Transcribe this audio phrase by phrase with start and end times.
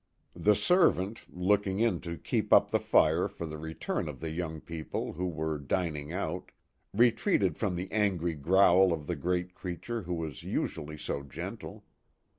[0.35, 4.59] The servant, looking in to keep up the fire for the return of the young
[4.59, 6.51] people who were dining out,
[6.91, 11.85] retreated from the angry growl of the great creature who was usually so gentle.